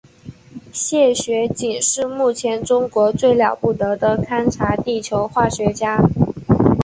[0.73, 5.99] 谢学锦是目前中国最了不得的勘察地球化学家。